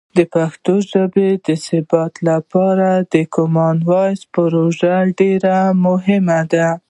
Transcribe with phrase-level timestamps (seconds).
[0.17, 5.41] د پښتو ژبې د ثبت لپاره د کامن وایس پروژه ډیر
[5.85, 6.69] مهمه ده.